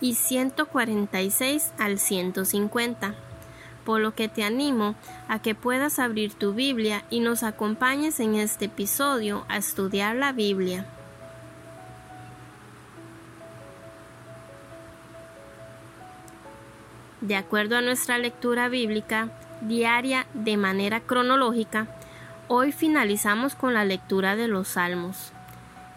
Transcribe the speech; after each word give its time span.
y 0.00 0.14
146 0.14 1.72
al 1.78 1.98
150, 1.98 3.14
por 3.84 4.00
lo 4.00 4.14
que 4.14 4.28
te 4.28 4.44
animo 4.44 4.94
a 5.28 5.40
que 5.40 5.54
puedas 5.54 5.98
abrir 5.98 6.34
tu 6.34 6.54
Biblia 6.54 7.04
y 7.10 7.20
nos 7.20 7.42
acompañes 7.42 8.20
en 8.20 8.34
este 8.34 8.66
episodio 8.66 9.44
a 9.48 9.56
estudiar 9.56 10.16
la 10.16 10.32
Biblia. 10.32 10.86
De 17.20 17.36
acuerdo 17.36 17.78
a 17.78 17.80
nuestra 17.80 18.18
lectura 18.18 18.68
bíblica 18.68 19.30
diaria 19.62 20.26
de 20.34 20.58
manera 20.58 21.00
cronológica, 21.00 21.86
hoy 22.48 22.70
finalizamos 22.70 23.54
con 23.54 23.72
la 23.72 23.86
lectura 23.86 24.36
de 24.36 24.46
los 24.46 24.68
Salmos, 24.68 25.32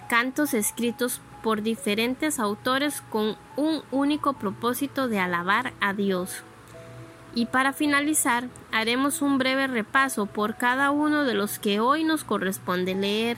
cantos 0.08 0.54
escritos 0.54 1.20
por 1.44 1.62
diferentes 1.62 2.40
autores 2.40 3.02
con 3.10 3.38
un 3.56 3.82
único 3.92 4.34
propósito 4.34 5.08
de 5.08 5.20
alabar 5.20 5.74
a 5.80 5.94
Dios. 5.94 6.44
Y 7.34 7.46
para 7.46 7.74
finalizar, 7.74 8.50
haremos 8.72 9.22
un 9.22 9.38
breve 9.38 9.68
repaso 9.68 10.26
por 10.26 10.56
cada 10.56 10.92
uno 10.92 11.24
de 11.24 11.34
los 11.34 11.60
que 11.60 11.80
hoy 11.80 12.04
nos 12.04 12.24
corresponde 12.24 12.96
leer. 12.96 13.38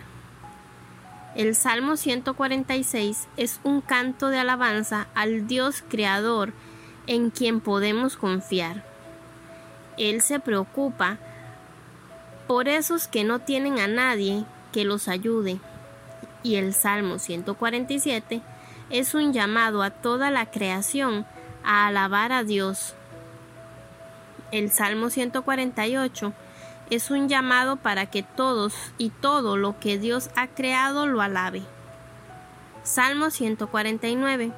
El 1.35 1.55
Salmo 1.55 1.97
146 1.97 3.27
es 3.37 3.59
un 3.63 3.81
canto 3.81 4.29
de 4.29 4.39
alabanza 4.39 5.07
al 5.15 5.47
Dios 5.47 5.83
Creador 5.87 6.53
en 7.07 7.29
quien 7.29 7.59
podemos 7.59 8.17
confiar. 8.17 8.85
Él 9.97 10.21
se 10.21 10.39
preocupa 10.39 11.17
por 12.47 12.67
esos 12.67 13.07
que 13.07 13.23
no 13.23 13.39
tienen 13.39 13.79
a 13.79 13.87
nadie 13.87 14.45
que 14.71 14.85
los 14.85 15.07
ayude 15.07 15.59
y 16.43 16.55
el 16.55 16.73
Salmo 16.73 17.19
147 17.19 18.41
es 18.89 19.13
un 19.13 19.33
llamado 19.33 19.83
a 19.83 19.91
toda 19.91 20.31
la 20.31 20.47
creación 20.47 21.25
a 21.63 21.87
alabar 21.87 22.31
a 22.31 22.43
Dios. 22.43 22.95
El 24.51 24.71
Salmo 24.71 25.09
148 25.09 26.33
es 26.89 27.11
un 27.11 27.29
llamado 27.29 27.75
para 27.75 28.07
que 28.07 28.23
todos 28.23 28.73
y 28.97 29.09
todo 29.09 29.57
lo 29.57 29.79
que 29.79 29.99
Dios 29.99 30.29
ha 30.35 30.47
creado 30.47 31.05
lo 31.05 31.21
alabe. 31.21 31.61
Salmo 32.83 33.29
149 33.29 34.51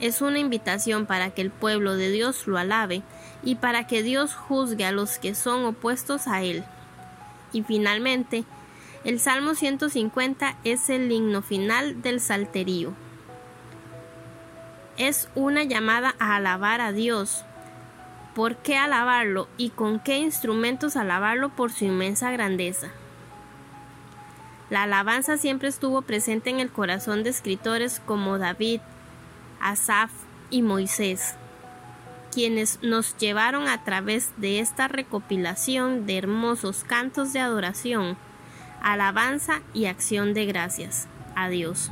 es 0.00 0.22
una 0.22 0.38
invitación 0.38 1.06
para 1.06 1.30
que 1.30 1.42
el 1.42 1.50
pueblo 1.50 1.96
de 1.96 2.10
Dios 2.10 2.46
lo 2.46 2.56
alabe 2.56 3.02
y 3.42 3.56
para 3.56 3.86
que 3.86 4.02
Dios 4.02 4.34
juzgue 4.34 4.86
a 4.86 4.92
los 4.92 5.18
que 5.18 5.34
son 5.34 5.64
opuestos 5.64 6.26
a 6.26 6.42
él. 6.42 6.64
Y 7.52 7.62
finalmente, 7.62 8.44
el 9.04 9.20
Salmo 9.20 9.54
150 9.54 10.56
es 10.64 10.88
el 10.88 11.12
himno 11.12 11.42
final 11.42 12.00
del 12.00 12.20
Salterío. 12.20 12.94
Es 14.96 15.28
una 15.34 15.62
llamada 15.62 16.14
a 16.18 16.36
alabar 16.36 16.80
a 16.80 16.92
Dios. 16.92 17.44
¿Por 18.34 18.56
qué 18.56 18.78
alabarlo 18.78 19.46
y 19.58 19.70
con 19.70 20.00
qué 20.00 20.18
instrumentos 20.18 20.96
alabarlo 20.96 21.50
por 21.50 21.70
su 21.70 21.84
inmensa 21.84 22.30
grandeza? 22.30 22.88
La 24.70 24.84
alabanza 24.84 25.36
siempre 25.36 25.68
estuvo 25.68 26.00
presente 26.00 26.48
en 26.48 26.58
el 26.58 26.70
corazón 26.70 27.22
de 27.24 27.30
escritores 27.30 28.00
como 28.06 28.38
David, 28.38 28.80
Asaf 29.60 30.10
y 30.48 30.62
Moisés, 30.62 31.34
quienes 32.32 32.82
nos 32.82 33.16
llevaron 33.18 33.68
a 33.68 33.84
través 33.84 34.30
de 34.38 34.60
esta 34.60 34.88
recopilación 34.88 36.06
de 36.06 36.16
hermosos 36.16 36.84
cantos 36.84 37.34
de 37.34 37.40
adoración 37.40 38.16
alabanza 38.84 39.62
y 39.72 39.86
acción 39.86 40.34
de 40.34 40.44
gracias 40.44 41.08
a 41.34 41.48
Dios. 41.48 41.90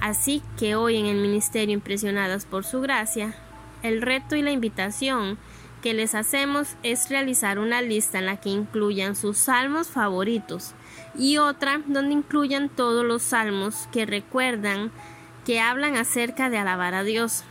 Así 0.00 0.42
que 0.58 0.74
hoy 0.74 0.96
en 0.96 1.06
el 1.06 1.18
Ministerio 1.18 1.74
Impresionadas 1.74 2.44
por 2.44 2.64
su 2.64 2.80
gracia, 2.80 3.34
el 3.84 4.02
reto 4.02 4.34
y 4.34 4.42
la 4.42 4.50
invitación 4.50 5.38
que 5.80 5.94
les 5.94 6.14
hacemos 6.16 6.74
es 6.82 7.08
realizar 7.08 7.60
una 7.60 7.82
lista 7.82 8.18
en 8.18 8.26
la 8.26 8.38
que 8.38 8.50
incluyan 8.50 9.14
sus 9.14 9.38
salmos 9.38 9.88
favoritos 9.88 10.74
y 11.16 11.38
otra 11.38 11.80
donde 11.86 12.12
incluyan 12.12 12.68
todos 12.68 13.04
los 13.04 13.22
salmos 13.22 13.88
que 13.92 14.06
recuerdan 14.06 14.90
que 15.46 15.60
hablan 15.60 15.96
acerca 15.96 16.50
de 16.50 16.58
alabar 16.58 16.94
a 16.94 17.04
Dios. 17.04 17.44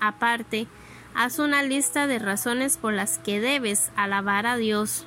Aparte, 0.00 0.66
haz 1.14 1.38
una 1.38 1.62
lista 1.62 2.06
de 2.06 2.18
razones 2.18 2.76
por 2.76 2.92
las 2.92 3.18
que 3.18 3.40
debes 3.40 3.90
alabar 3.96 4.46
a 4.46 4.56
Dios 4.56 5.06